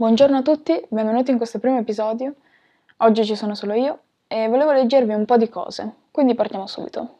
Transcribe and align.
Buongiorno 0.00 0.38
a 0.38 0.42
tutti, 0.42 0.82
benvenuti 0.88 1.30
in 1.30 1.36
questo 1.36 1.58
primo 1.58 1.76
episodio. 1.76 2.36
Oggi 3.00 3.22
ci 3.22 3.36
sono 3.36 3.54
solo 3.54 3.74
io 3.74 4.00
e 4.28 4.48
volevo 4.48 4.72
leggervi 4.72 5.12
un 5.12 5.26
po' 5.26 5.36
di 5.36 5.50
cose, 5.50 5.96
quindi 6.10 6.34
partiamo 6.34 6.66
subito. 6.66 7.18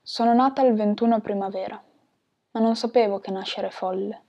Sono 0.00 0.32
nata 0.32 0.62
il 0.62 0.72
21 0.72 1.20
primavera, 1.20 1.78
ma 2.52 2.60
non 2.60 2.76
sapevo 2.76 3.18
che 3.18 3.30
nascere 3.30 3.68
folle, 3.68 4.22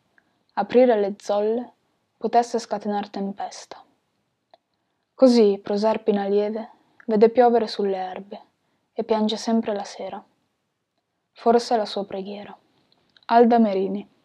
aprire 0.55 0.99
le 0.99 1.15
zolle, 1.17 1.71
potesse 2.17 2.59
scatenar 2.59 3.07
tempesta. 3.07 3.81
Così 5.13 5.57
Proserpina 5.63 6.27
lieve 6.27 6.69
vede 7.05 7.29
piovere 7.29 7.67
sulle 7.67 7.95
erbe 7.95 8.41
e 8.91 9.05
piange 9.05 9.37
sempre 9.37 9.73
la 9.73 9.85
sera. 9.85 10.21
Forse 11.31 11.75
è 11.75 11.77
la 11.77 11.85
sua 11.85 12.03
preghiera. 12.03 12.53
Alda 13.27 13.57
Merini. 13.57 14.19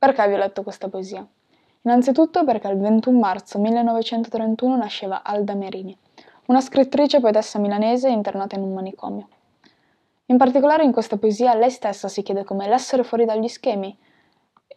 Perché 0.00 0.26
vi 0.28 0.32
ho 0.32 0.38
letto 0.38 0.62
questa 0.62 0.88
poesia? 0.88 1.26
Innanzitutto 1.82 2.42
perché 2.42 2.68
il 2.68 2.78
21 2.78 3.18
marzo 3.18 3.58
1931 3.58 4.74
nasceva 4.78 5.22
Alda 5.22 5.52
Merini, 5.54 5.94
una 6.46 6.62
scrittrice 6.62 7.20
poetessa 7.20 7.58
milanese 7.58 8.08
internata 8.08 8.56
in 8.56 8.62
un 8.62 8.72
manicomio. 8.72 9.28
In 10.24 10.38
particolare 10.38 10.84
in 10.84 10.92
questa 10.92 11.18
poesia 11.18 11.54
lei 11.54 11.68
stessa 11.68 12.08
si 12.08 12.22
chiede 12.22 12.44
come 12.44 12.66
l'essere 12.66 13.02
fuori 13.02 13.26
dagli 13.26 13.46
schemi, 13.46 13.94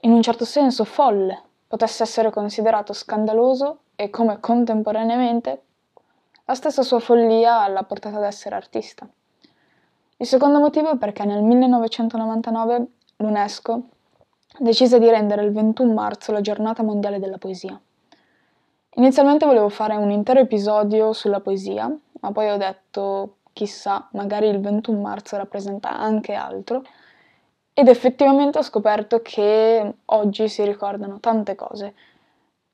in 0.01 0.11
un 0.11 0.21
certo 0.21 0.43
senso 0.43 0.83
folle, 0.83 1.41
potesse 1.69 2.03
essere 2.03 2.29
considerato 2.29 2.91
scandaloso 2.91 3.83
e 3.95 4.09
come 4.09 4.41
contemporaneamente 4.41 5.61
la 6.43 6.53
stessa 6.53 6.81
sua 6.83 6.99
follia 6.99 7.65
l'ha 7.69 7.83
portata 7.83 8.17
ad 8.17 8.23
essere 8.23 8.55
artista. 8.55 9.07
Il 10.17 10.25
secondo 10.25 10.59
motivo 10.59 10.91
è 10.91 10.97
perché 10.97 11.23
nel 11.23 11.43
1999 11.43 12.87
l'UNESCO 13.15 13.83
decise 14.59 14.99
di 14.99 15.09
rendere 15.09 15.43
il 15.43 15.51
21 15.51 15.93
marzo 15.93 16.31
la 16.31 16.41
giornata 16.41 16.83
mondiale 16.83 17.19
della 17.19 17.37
poesia. 17.37 17.79
Inizialmente 18.95 19.45
volevo 19.45 19.69
fare 19.69 19.95
un 19.95 20.11
intero 20.11 20.39
episodio 20.39 21.13
sulla 21.13 21.39
poesia, 21.39 21.91
ma 22.21 22.31
poi 22.31 22.49
ho 22.49 22.57
detto 22.57 23.37
chissà, 23.53 24.07
magari 24.11 24.47
il 24.47 24.59
21 24.59 24.99
marzo 24.99 25.37
rappresenta 25.37 25.97
anche 25.97 26.33
altro, 26.33 26.83
ed 27.73 27.87
effettivamente 27.87 28.59
ho 28.59 28.61
scoperto 28.61 29.21
che 29.21 29.95
oggi 30.05 30.47
si 30.47 30.63
ricordano 30.63 31.19
tante 31.19 31.55
cose. 31.55 31.95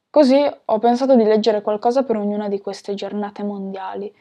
Così 0.09 0.43
ho 0.66 0.80
pensato 0.80 1.16
di 1.16 1.23
leggere 1.23 1.61
qualcosa 1.61 2.03
per 2.03 2.17
ognuna 2.17 2.49
di 2.49 2.59
queste 2.59 2.95
giornate 2.95 3.43
mondiali. 3.43 4.14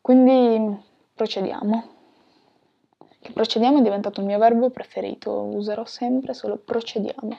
Quindi 0.00 0.76
procediamo. 1.14 1.93
Procediamo 3.32 3.78
è 3.78 3.82
diventato 3.82 4.20
il 4.20 4.26
mio 4.26 4.38
verbo 4.38 4.70
preferito, 4.70 5.32
userò 5.32 5.84
sempre 5.84 6.34
solo 6.34 6.56
procediamo. 6.56 7.38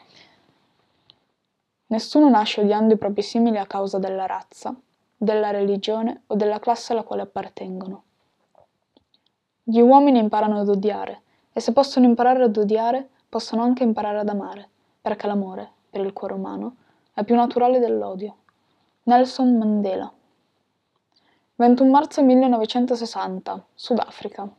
Nessuno 1.88 2.30
nasce 2.30 2.62
odiando 2.62 2.96
i 2.96 2.98
propri 2.98 3.22
simili 3.22 3.58
a 3.58 3.68
causa 3.68 4.00
della 4.00 4.26
razza, 4.26 4.76
della 5.16 5.52
religione 5.52 6.24
o 6.28 6.36
della 6.36 6.60
classe 6.60 6.94
alla 6.94 7.04
quale 7.04 7.22
appartengono. 7.22 8.04
Gli 9.64 9.80
uomini 9.80 10.20
imparano 10.20 10.60
ad 10.60 10.70
odiare 10.70 11.22
e 11.54 11.60
se 11.60 11.72
possono 11.72 12.06
imparare 12.06 12.44
ad 12.44 12.58
odiare, 12.58 13.10
possono 13.30 13.62
anche 13.62 13.84
imparare 13.84 14.20
ad 14.20 14.30
amare, 14.30 14.70
perché 15.02 15.28
l'amore, 15.28 15.72
per 15.90 16.04
il 16.04 16.14
cuore 16.14 16.34
umano, 16.34 16.76
è 17.14 17.24
più 17.24 17.36
naturale 17.36 17.80
dell'odio. 17.80 18.36
Nelson 19.04 19.56
Mandela 19.58 20.12
21 21.58 21.90
marzo 21.90 22.22
1960, 22.22 23.66
Sudafrica. 23.74 24.50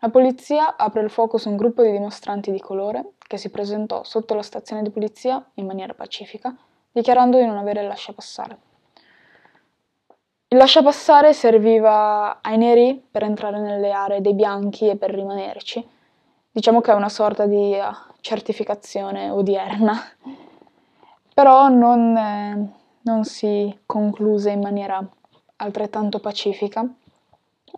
La 0.00 0.10
polizia 0.10 0.76
apre 0.76 1.02
il 1.02 1.10
fuoco 1.10 1.38
su 1.38 1.48
un 1.48 1.56
gruppo 1.56 1.82
di 1.82 1.90
dimostranti 1.90 2.52
di 2.52 2.60
colore 2.60 3.14
che 3.18 3.36
si 3.36 3.50
presentò 3.50 4.04
sotto 4.04 4.34
la 4.34 4.42
stazione 4.42 4.82
di 4.82 4.90
polizia 4.90 5.44
in 5.54 5.66
maniera 5.66 5.92
pacifica, 5.92 6.54
dichiarando 6.92 7.36
di 7.36 7.44
non 7.44 7.56
avere 7.56 7.80
il 7.80 7.88
lasciapassare. 7.88 8.58
Il 10.50 10.56
lasciapassare 10.56 11.32
serviva 11.32 12.40
ai 12.40 12.56
neri 12.56 13.04
per 13.10 13.24
entrare 13.24 13.58
nelle 13.58 13.90
aree 13.90 14.20
dei 14.20 14.34
bianchi 14.34 14.88
e 14.88 14.96
per 14.96 15.10
rimanerci. 15.10 15.86
Diciamo 16.50 16.80
che 16.80 16.92
è 16.92 16.94
una 16.94 17.08
sorta 17.10 17.46
di 17.46 17.76
uh, 17.76 18.14
certificazione 18.20 19.30
odierna, 19.30 20.00
però 21.34 21.68
non, 21.68 22.16
eh, 22.16 22.68
non 23.02 23.24
si 23.24 23.78
concluse 23.84 24.50
in 24.50 24.60
maniera 24.60 25.06
altrettanto 25.56 26.20
pacifica. 26.20 26.88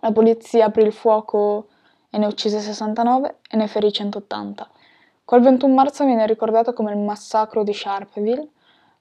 La 0.03 0.13
polizia 0.13 0.67
aprì 0.67 0.83
il 0.85 0.93
fuoco 0.93 1.67
e 2.11 2.19
ne 2.19 2.27
uccise 2.27 2.61
69 2.61 3.37
e 3.49 3.57
ne 3.57 3.67
ferì 3.67 3.93
180. 3.93 4.69
Quel 5.25 5.43
21 5.43 5.73
marzo 5.73 6.05
viene 6.05 6.27
ricordato 6.27 6.73
come 6.73 6.93
il 6.93 6.99
massacro 6.99 7.63
di 7.63 7.73
Sharpeville, 7.73 8.49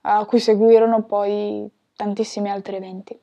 a 0.02 0.24
cui 0.26 0.40
seguirono 0.40 1.04
poi 1.04 1.68
tantissimi 1.96 2.50
altri 2.50 2.76
eventi. 2.76 3.20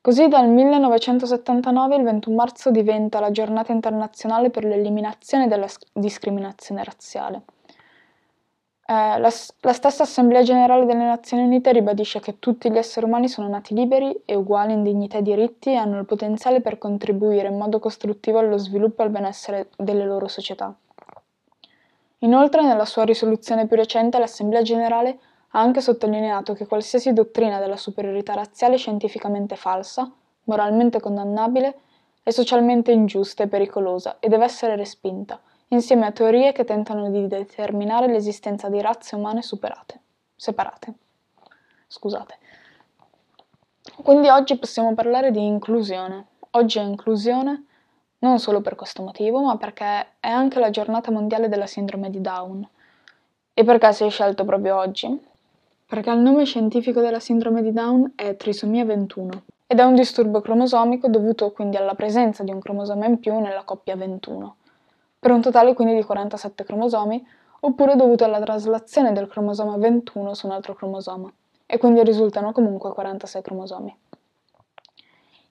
Così 0.00 0.28
dal 0.28 0.48
1979 0.48 1.96
il 1.96 2.04
21 2.04 2.34
marzo 2.34 2.70
diventa 2.70 3.20
la 3.20 3.30
giornata 3.30 3.72
internazionale 3.72 4.50
per 4.50 4.64
l'eliminazione 4.64 5.48
della 5.48 5.66
discriminazione 5.92 6.84
razziale. 6.84 7.42
Eh, 8.88 9.18
la, 9.18 9.18
la, 9.18 9.72
stessa 9.72 10.04
Assemblea 10.04 10.44
Generale 10.44 10.86
delle 10.86 11.04
Nazioni 11.04 11.42
Unite 11.42 11.72
ribadisce 11.72 12.20
che 12.20 12.38
tutti 12.38 12.70
gli 12.70 12.76
esseri 12.76 13.04
umani 13.04 13.28
sono 13.28 13.48
nati 13.48 13.74
liberi 13.74 14.22
e 14.24 14.36
uguali 14.36 14.74
in 14.74 14.84
dignità 14.84 15.18
e 15.18 15.22
diritti 15.22 15.70
e 15.70 15.74
hanno 15.74 15.98
il 15.98 16.04
potenziale 16.04 16.60
per 16.60 16.78
contribuire 16.78 17.48
in 17.48 17.56
modo 17.56 17.80
costruttivo 17.80 18.38
allo 18.38 18.58
sviluppo 18.58 19.02
e 19.02 19.06
al 19.06 19.10
benessere 19.10 19.70
delle 19.76 20.04
loro 20.04 20.28
società. 20.28 20.72
Inoltre, 22.18 22.62
nella 22.62 22.84
sua 22.84 23.02
risoluzione 23.02 23.66
più 23.66 23.74
recente, 23.74 24.20
l'Assemblea 24.20 24.62
Generale 24.62 25.18
ha 25.50 25.60
anche 25.60 25.80
sottolineato 25.80 26.52
che 26.52 26.68
qualsiasi 26.68 27.12
dottrina 27.12 27.58
della 27.58 27.76
superiorità 27.76 28.34
razziale 28.34 28.76
è 28.76 28.78
scientificamente 28.78 29.56
falsa, 29.56 30.08
moralmente 30.44 31.00
condannabile, 31.00 31.74
è 32.22 32.30
socialmente 32.30 32.92
ingiusta 32.92 33.42
e 33.42 33.48
pericolosa 33.48 34.18
e 34.20 34.28
deve 34.28 34.44
essere 34.44 34.76
respinta 34.76 35.40
insieme 35.68 36.06
a 36.06 36.12
teorie 36.12 36.52
che 36.52 36.64
tentano 36.64 37.10
di 37.10 37.26
determinare 37.26 38.06
l'esistenza 38.06 38.68
di 38.68 38.80
razze 38.80 39.16
umane 39.16 39.42
superate, 39.42 40.00
separate. 40.36 40.94
Scusate. 41.88 42.38
Quindi 44.02 44.28
oggi 44.28 44.58
possiamo 44.58 44.94
parlare 44.94 45.30
di 45.30 45.44
inclusione. 45.44 46.26
Oggi 46.50 46.78
è 46.78 46.82
inclusione 46.82 47.64
non 48.18 48.38
solo 48.38 48.60
per 48.60 48.74
questo 48.74 49.02
motivo, 49.02 49.42
ma 49.42 49.56
perché 49.56 50.06
è 50.20 50.28
anche 50.28 50.58
la 50.58 50.70
giornata 50.70 51.10
mondiale 51.10 51.48
della 51.48 51.66
sindrome 51.66 52.10
di 52.10 52.20
Down. 52.20 52.66
E 53.54 53.64
perché 53.64 53.92
si 53.92 54.04
è 54.04 54.10
scelto 54.10 54.44
proprio 54.44 54.76
oggi? 54.76 55.08
Perché 55.86 56.10
il 56.10 56.18
nome 56.18 56.44
scientifico 56.44 57.00
della 57.00 57.20
sindrome 57.20 57.62
di 57.62 57.72
Down 57.72 58.12
è 58.16 58.36
trisomia 58.36 58.84
21 58.84 59.42
ed 59.66 59.78
è 59.78 59.82
un 59.82 59.94
disturbo 59.94 60.40
cromosomico 60.40 61.08
dovuto 61.08 61.50
quindi 61.52 61.76
alla 61.76 61.94
presenza 61.94 62.42
di 62.42 62.50
un 62.52 62.60
cromosoma 62.60 63.06
in 63.06 63.18
più 63.18 63.38
nella 63.38 63.64
coppia 63.64 63.96
21 63.96 64.56
per 65.26 65.34
un 65.34 65.40
totale 65.40 65.74
quindi 65.74 65.96
di 65.96 66.04
47 66.04 66.62
cromosomi, 66.62 67.26
oppure 67.58 67.96
dovuto 67.96 68.22
alla 68.22 68.38
traslazione 68.38 69.12
del 69.12 69.26
cromosoma 69.26 69.76
21 69.76 70.34
su 70.34 70.46
un 70.46 70.52
altro 70.52 70.72
cromosoma, 70.76 71.28
e 71.66 71.78
quindi 71.78 72.04
risultano 72.04 72.52
comunque 72.52 72.92
46 72.92 73.42
cromosomi. 73.42 73.98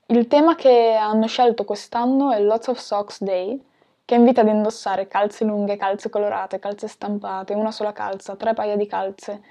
Il 0.05 0.27
tema 0.27 0.55
che 0.55 0.93
hanno 0.93 1.27
scelto 1.27 1.65
quest'anno 1.65 2.31
è 2.31 2.39
Lots 2.39 2.67
of 2.67 2.77
Socks 2.77 3.21
Day, 3.21 3.61
che 4.05 4.15
invita 4.15 4.39
ad 4.39 4.47
indossare 4.47 5.09
calze 5.09 5.43
lunghe, 5.43 5.75
calze 5.75 6.07
colorate, 6.09 6.57
calze 6.57 6.87
stampate, 6.87 7.53
una 7.53 7.71
sola 7.71 7.91
calza, 7.91 8.37
tre 8.37 8.53
paia 8.53 8.77
di 8.77 8.87
calze. 8.87 9.41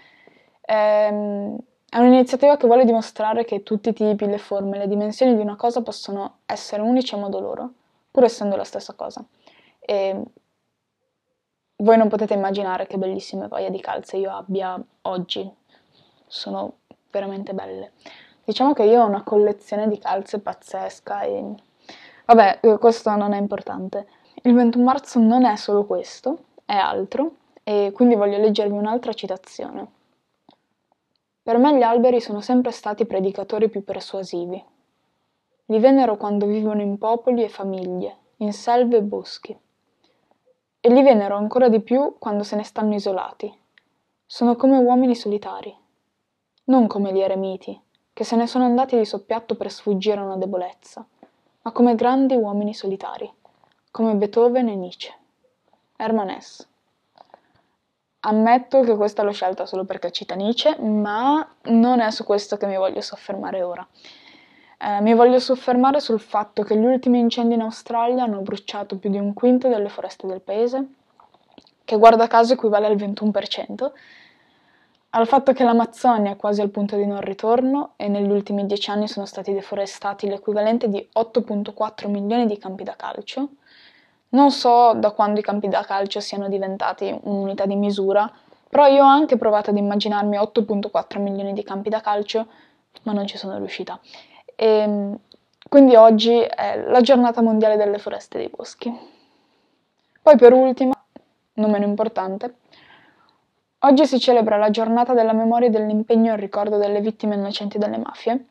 Ehm, 0.62 1.58
è 1.90 1.98
un'iniziativa 1.98 2.56
che 2.56 2.66
vuole 2.66 2.86
dimostrare 2.86 3.44
che 3.44 3.62
tutti 3.62 3.90
i 3.90 3.92
tipi, 3.92 4.24
le 4.24 4.38
forme, 4.38 4.78
le 4.78 4.88
dimensioni 4.88 5.34
di 5.34 5.42
una 5.42 5.56
cosa 5.56 5.82
possono 5.82 6.36
essere 6.46 6.80
unici 6.80 7.14
a 7.14 7.18
modo 7.18 7.40
loro, 7.40 7.72
pur 8.10 8.24
essendo 8.24 8.56
la 8.56 8.64
stessa 8.64 8.94
cosa. 8.94 9.22
E 9.86 10.22
voi 11.76 11.96
non 11.98 12.08
potete 12.08 12.32
immaginare 12.34 12.86
che 12.86 12.96
bellissime 12.96 13.48
paia 13.48 13.68
di 13.68 13.80
calze 13.80 14.16
io 14.16 14.34
abbia 14.34 14.82
oggi. 15.02 15.50
Sono 16.26 16.78
veramente 17.10 17.52
belle. 17.52 17.92
Diciamo 18.44 18.72
che 18.72 18.84
io 18.84 19.02
ho 19.02 19.06
una 19.06 19.22
collezione 19.22 19.88
di 19.88 19.98
calze 19.98 20.40
pazzesca 20.40 21.22
e... 21.22 21.54
Vabbè, 22.26 22.60
questo 22.78 23.14
non 23.16 23.32
è 23.34 23.38
importante. 23.38 24.06
Il 24.42 24.54
21 24.54 24.82
marzo 24.82 25.18
non 25.18 25.44
è 25.44 25.56
solo 25.56 25.84
questo, 25.84 26.38
è 26.64 26.74
altro, 26.74 27.36
e 27.62 27.92
quindi 27.92 28.14
voglio 28.14 28.38
leggervi 28.38 28.76
un'altra 28.76 29.12
citazione. 29.12 29.86
Per 31.42 31.58
me 31.58 31.76
gli 31.76 31.82
alberi 31.82 32.20
sono 32.20 32.40
sempre 32.40 32.70
stati 32.70 33.04
predicatori 33.04 33.68
più 33.68 33.84
persuasivi. 33.84 34.62
Li 35.66 35.78
venero 35.78 36.16
quando 36.16 36.46
vivono 36.46 36.80
in 36.80 36.96
popoli 36.96 37.42
e 37.42 37.48
famiglie, 37.50 38.16
in 38.38 38.52
selve 38.52 38.98
e 38.98 39.02
boschi 39.02 39.58
e 40.86 40.92
li 40.92 41.02
venero 41.02 41.36
ancora 41.36 41.70
di 41.70 41.80
più 41.80 42.16
quando 42.18 42.42
se 42.42 42.56
ne 42.56 42.62
stanno 42.62 42.92
isolati. 42.92 43.50
Sono 44.26 44.54
come 44.54 44.76
uomini 44.76 45.14
solitari, 45.14 45.74
non 46.64 46.86
come 46.88 47.10
gli 47.10 47.20
eremiti, 47.20 47.80
che 48.12 48.22
se 48.22 48.36
ne 48.36 48.46
sono 48.46 48.66
andati 48.66 48.98
di 48.98 49.06
soppiatto 49.06 49.56
per 49.56 49.70
sfuggire 49.70 50.20
a 50.20 50.24
una 50.24 50.36
debolezza, 50.36 51.02
ma 51.62 51.72
come 51.72 51.94
grandi 51.94 52.34
uomini 52.34 52.74
solitari, 52.74 53.32
come 53.90 54.14
Beethoven 54.16 54.68
e 54.68 54.74
Nietzsche. 54.74 55.14
Herman 55.96 56.38
S. 56.38 56.68
ammetto 58.20 58.82
che 58.82 58.94
questa 58.94 59.22
l'ho 59.22 59.32
scelta 59.32 59.64
solo 59.64 59.86
perché 59.86 60.12
cita 60.12 60.34
Nietzsche, 60.34 60.78
ma 60.80 61.48
non 61.62 62.00
è 62.00 62.10
su 62.10 62.24
questo 62.24 62.58
che 62.58 62.66
mi 62.66 62.76
voglio 62.76 63.00
soffermare 63.00 63.62
ora. 63.62 63.88
Eh, 64.86 65.00
mi 65.00 65.14
voglio 65.14 65.38
soffermare 65.38 65.98
sul 65.98 66.20
fatto 66.20 66.62
che 66.62 66.76
gli 66.76 66.84
ultimi 66.84 67.18
incendi 67.18 67.54
in 67.54 67.62
Australia 67.62 68.24
hanno 68.24 68.40
bruciato 68.40 68.98
più 68.98 69.08
di 69.08 69.16
un 69.16 69.32
quinto 69.32 69.68
delle 69.68 69.88
foreste 69.88 70.26
del 70.26 70.42
paese, 70.42 70.88
che 71.86 71.96
guarda 71.96 72.26
caso 72.26 72.52
equivale 72.52 72.84
al 72.84 72.96
21%, 72.96 73.92
al 75.08 75.26
fatto 75.26 75.54
che 75.54 75.64
l'Amazzonia 75.64 76.32
è 76.32 76.36
quasi 76.36 76.60
al 76.60 76.68
punto 76.68 76.96
di 76.96 77.06
non 77.06 77.22
ritorno 77.22 77.92
e 77.96 78.08
negli 78.08 78.28
ultimi 78.30 78.66
dieci 78.66 78.90
anni 78.90 79.08
sono 79.08 79.24
stati 79.24 79.54
deforestati 79.54 80.28
l'equivalente 80.28 80.90
di 80.90 81.08
8.4 81.14 82.10
milioni 82.10 82.46
di 82.46 82.58
campi 82.58 82.84
da 82.84 82.94
calcio. 82.94 83.48
Non 84.30 84.50
so 84.50 84.92
da 84.96 85.12
quando 85.12 85.40
i 85.40 85.42
campi 85.42 85.68
da 85.68 85.82
calcio 85.82 86.20
siano 86.20 86.46
diventati 86.50 87.16
un'unità 87.22 87.64
di 87.64 87.76
misura, 87.76 88.30
però 88.68 88.86
io 88.86 89.02
ho 89.02 89.08
anche 89.08 89.38
provato 89.38 89.70
ad 89.70 89.78
immaginarmi 89.78 90.36
8.4 90.36 91.22
milioni 91.22 91.54
di 91.54 91.62
campi 91.62 91.88
da 91.88 92.02
calcio, 92.02 92.46
ma 93.04 93.12
non 93.12 93.26
ci 93.26 93.38
sono 93.38 93.56
riuscita. 93.56 93.98
E, 94.56 94.66
ehm, 94.66 95.18
quindi 95.68 95.96
oggi 95.96 96.38
è 96.38 96.84
la 96.86 97.00
giornata 97.00 97.40
mondiale 97.42 97.76
delle 97.76 97.98
foreste 97.98 98.36
e 98.36 98.40
dei 98.40 98.50
boschi. 98.54 98.92
Poi 100.22 100.36
per 100.36 100.52
ultima, 100.52 100.94
non 101.54 101.70
meno 101.70 101.84
importante, 101.84 102.54
oggi 103.80 104.06
si 104.06 104.18
celebra 104.20 104.56
la 104.56 104.70
giornata 104.70 105.12
della 105.14 105.32
memoria 105.32 105.68
e 105.68 105.70
dell'impegno 105.70 106.32
in 106.32 106.38
ricordo 106.38 106.76
delle 106.78 107.00
vittime 107.00 107.34
innocenti 107.34 107.78
delle 107.78 107.98
mafie. 107.98 108.46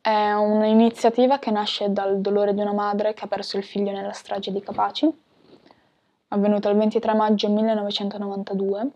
È 0.00 0.32
un'iniziativa 0.32 1.38
che 1.38 1.50
nasce 1.50 1.92
dal 1.92 2.20
dolore 2.20 2.54
di 2.54 2.60
una 2.60 2.72
madre 2.72 3.12
che 3.12 3.24
ha 3.24 3.28
perso 3.28 3.56
il 3.56 3.64
figlio 3.64 3.90
nella 3.90 4.12
strage 4.12 4.52
di 4.52 4.60
Capaci, 4.60 5.10
avvenuta 6.28 6.70
il 6.70 6.76
23 6.76 7.14
maggio 7.14 7.48
1992. 7.50 8.88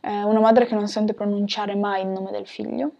È 0.00 0.22
una 0.22 0.40
madre 0.40 0.66
che 0.66 0.74
non 0.74 0.88
sente 0.88 1.14
pronunciare 1.14 1.74
mai 1.74 2.02
il 2.02 2.08
nome 2.08 2.30
del 2.30 2.46
figlio 2.46 2.92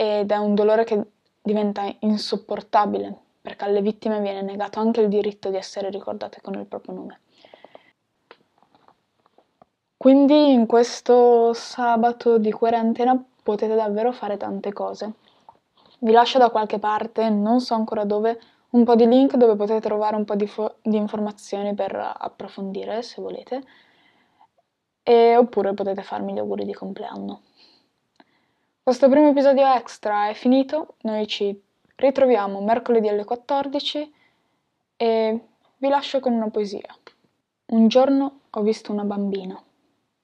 ed 0.00 0.30
è 0.30 0.36
un 0.38 0.54
dolore 0.54 0.84
che 0.84 0.98
diventa 1.42 1.82
insopportabile 1.98 3.14
perché 3.42 3.66
alle 3.66 3.82
vittime 3.82 4.18
viene 4.20 4.40
negato 4.40 4.80
anche 4.80 5.02
il 5.02 5.08
diritto 5.08 5.50
di 5.50 5.56
essere 5.56 5.90
ricordate 5.90 6.40
con 6.40 6.54
il 6.54 6.64
proprio 6.64 6.94
nome. 6.94 7.20
Quindi 9.98 10.52
in 10.52 10.64
questo 10.64 11.52
sabato 11.52 12.38
di 12.38 12.50
quarantena 12.50 13.22
potete 13.42 13.74
davvero 13.74 14.10
fare 14.12 14.38
tante 14.38 14.72
cose. 14.72 15.12
Vi 15.98 16.12
lascio 16.12 16.38
da 16.38 16.48
qualche 16.48 16.78
parte, 16.78 17.28
non 17.28 17.60
so 17.60 17.74
ancora 17.74 18.04
dove, 18.04 18.40
un 18.70 18.84
po' 18.84 18.94
di 18.94 19.06
link 19.06 19.36
dove 19.36 19.54
potete 19.54 19.80
trovare 19.80 20.16
un 20.16 20.24
po' 20.24 20.34
di, 20.34 20.46
fo- 20.46 20.76
di 20.80 20.96
informazioni 20.96 21.74
per 21.74 21.94
approfondire 21.94 23.02
se 23.02 23.20
volete, 23.20 23.62
e, 25.02 25.36
oppure 25.36 25.74
potete 25.74 26.02
farmi 26.02 26.32
gli 26.32 26.38
auguri 26.38 26.64
di 26.64 26.72
compleanno. 26.72 27.42
Questo 28.90 29.08
primo 29.08 29.28
episodio 29.28 29.72
extra 29.72 30.30
è 30.30 30.34
finito, 30.34 30.96
noi 31.02 31.24
ci 31.28 31.56
ritroviamo 31.94 32.60
mercoledì 32.60 33.06
alle 33.06 33.22
14 33.22 34.14
e 34.96 35.40
vi 35.76 35.88
lascio 35.88 36.18
con 36.18 36.32
una 36.32 36.50
poesia. 36.50 36.92
Un 37.66 37.86
giorno 37.86 38.40
ho 38.50 38.62
visto 38.62 38.90
una 38.90 39.04
bambina 39.04 39.62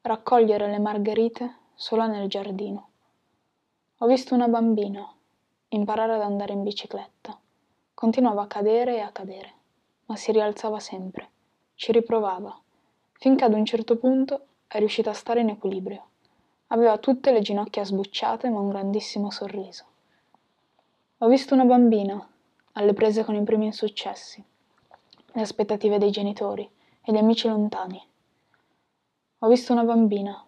raccogliere 0.00 0.68
le 0.68 0.80
margherite 0.80 1.54
sola 1.76 2.08
nel 2.08 2.28
giardino. 2.28 2.88
Ho 3.98 4.06
visto 4.08 4.34
una 4.34 4.48
bambina 4.48 5.14
imparare 5.68 6.14
ad 6.14 6.22
andare 6.22 6.52
in 6.52 6.64
bicicletta. 6.64 7.38
Continuava 7.94 8.42
a 8.42 8.48
cadere 8.48 8.96
e 8.96 9.00
a 9.00 9.12
cadere, 9.12 9.52
ma 10.06 10.16
si 10.16 10.32
rialzava 10.32 10.80
sempre, 10.80 11.30
ci 11.76 11.92
riprovava, 11.92 12.60
finché 13.12 13.44
ad 13.44 13.52
un 13.52 13.64
certo 13.64 13.96
punto 13.96 14.46
è 14.66 14.78
riuscita 14.78 15.10
a 15.10 15.14
stare 15.14 15.38
in 15.38 15.50
equilibrio. 15.50 16.08
Aveva 16.68 16.98
tutte 16.98 17.30
le 17.30 17.40
ginocchia 17.40 17.84
sbucciate 17.84 18.48
ma 18.48 18.58
un 18.58 18.70
grandissimo 18.70 19.30
sorriso. 19.30 19.84
Ho 21.18 21.28
visto 21.28 21.54
una 21.54 21.64
bambina, 21.64 22.28
alle 22.72 22.92
prese 22.92 23.24
con 23.24 23.34
i 23.36 23.42
primi 23.42 23.66
insuccessi, 23.66 24.44
le 25.32 25.40
aspettative 25.40 25.98
dei 25.98 26.10
genitori 26.10 26.68
e 27.02 27.12
gli 27.12 27.16
amici 27.16 27.48
lontani. 27.48 28.02
Ho 29.38 29.48
visto 29.48 29.72
una 29.72 29.84
bambina, 29.84 30.44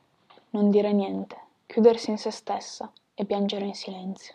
non 0.51 0.71
dire 0.71 0.93
niente, 0.93 1.37
chiudersi 1.67 2.11
in 2.11 2.19
se 2.19 2.31
stessa 2.31 2.91
e 3.15 3.25
piangere 3.25 3.65
in 3.65 3.75
silenzio. 3.75 4.35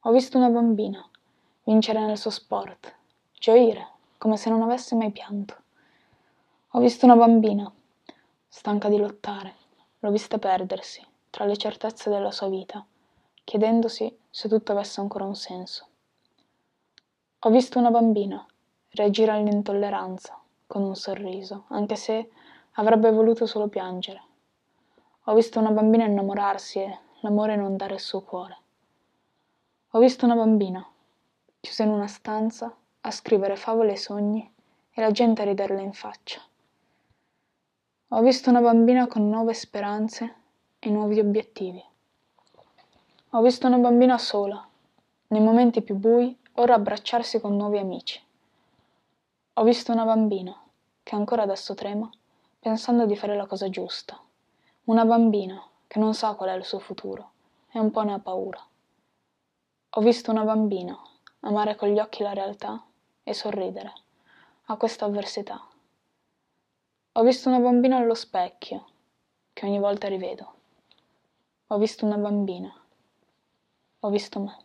Ho 0.00 0.12
visto 0.12 0.38
una 0.38 0.48
bambina 0.48 1.06
vincere 1.64 2.00
nel 2.00 2.18
suo 2.18 2.30
sport, 2.30 2.94
gioire 3.32 3.88
come 4.18 4.36
se 4.36 4.48
non 4.48 4.62
avesse 4.62 4.94
mai 4.94 5.10
pianto. 5.10 5.56
Ho 6.70 6.78
visto 6.78 7.04
una 7.04 7.16
bambina, 7.16 7.70
stanca 8.46 8.88
di 8.88 8.96
lottare, 8.96 9.54
L'ho 10.04 10.10
vista 10.10 10.36
perdersi 10.36 11.02
tra 11.30 11.46
le 11.46 11.56
certezze 11.56 12.10
della 12.10 12.30
sua 12.30 12.50
vita, 12.50 12.84
chiedendosi 13.42 14.14
se 14.28 14.48
tutto 14.50 14.72
avesse 14.72 15.00
ancora 15.00 15.24
un 15.24 15.34
senso. 15.34 15.86
Ho 17.38 17.48
visto 17.48 17.78
una 17.78 17.90
bambina 17.90 18.46
reagire 18.90 19.30
all'intolleranza 19.30 20.38
con 20.66 20.82
un 20.82 20.94
sorriso, 20.94 21.64
anche 21.68 21.96
se 21.96 22.28
avrebbe 22.72 23.10
voluto 23.12 23.46
solo 23.46 23.68
piangere. 23.68 24.22
Ho 25.22 25.34
visto 25.34 25.58
una 25.58 25.70
bambina 25.70 26.04
innamorarsi 26.04 26.80
e 26.80 26.98
l'amore 27.20 27.56
non 27.56 27.78
dare 27.78 27.94
il 27.94 28.00
suo 28.00 28.20
cuore. 28.20 28.58
Ho 29.92 29.98
visto 30.00 30.26
una 30.26 30.34
bambina 30.34 30.86
chiusa 31.60 31.82
in 31.82 31.88
una 31.88 32.08
stanza 32.08 32.70
a 33.00 33.10
scrivere 33.10 33.56
favole 33.56 33.92
e 33.92 33.96
sogni 33.96 34.54
e 34.90 35.00
la 35.00 35.12
gente 35.12 35.40
a 35.40 35.46
riderle 35.46 35.80
in 35.80 35.94
faccia. 35.94 36.42
Ho 38.08 38.20
visto 38.20 38.50
una 38.50 38.60
bambina 38.60 39.06
con 39.06 39.28
nuove 39.28 39.54
speranze 39.54 40.34
e 40.78 40.90
nuovi 40.90 41.18
obiettivi. 41.18 41.82
Ho 43.30 43.40
visto 43.40 43.66
una 43.66 43.78
bambina 43.78 44.18
sola, 44.18 44.64
nei 45.28 45.40
momenti 45.40 45.80
più 45.80 45.96
bui, 45.96 46.36
ora 46.56 46.74
abbracciarsi 46.74 47.40
con 47.40 47.56
nuovi 47.56 47.78
amici. 47.78 48.22
Ho 49.54 49.62
visto 49.64 49.90
una 49.90 50.04
bambina 50.04 50.54
che 51.02 51.14
ancora 51.14 51.42
adesso 51.42 51.74
trema, 51.74 52.08
pensando 52.60 53.06
di 53.06 53.16
fare 53.16 53.34
la 53.36 53.46
cosa 53.46 53.70
giusta. 53.70 54.20
Una 54.84 55.06
bambina 55.06 55.60
che 55.86 55.98
non 55.98 56.12
sa 56.12 56.34
qual 56.34 56.50
è 56.50 56.54
il 56.54 56.64
suo 56.64 56.78
futuro 56.78 57.30
e 57.72 57.78
un 57.78 57.90
po' 57.90 58.02
ne 58.02 58.12
ha 58.12 58.18
paura. 58.18 58.60
Ho 59.90 60.00
visto 60.02 60.30
una 60.30 60.44
bambina 60.44 60.96
amare 61.40 61.74
con 61.74 61.88
gli 61.88 61.98
occhi 61.98 62.22
la 62.22 62.34
realtà 62.34 62.84
e 63.22 63.32
sorridere 63.32 63.92
a 64.66 64.76
questa 64.76 65.06
avversità. 65.06 65.68
Ho 67.16 67.22
visto 67.22 67.48
una 67.48 67.60
bambina 67.60 67.98
allo 67.98 68.14
specchio, 68.14 68.86
che 69.52 69.66
ogni 69.66 69.78
volta 69.78 70.08
rivedo. 70.08 70.54
Ho 71.68 71.78
visto 71.78 72.04
una 72.04 72.16
bambina. 72.16 72.74
Ho 74.00 74.10
visto 74.10 74.40
me. 74.40 74.63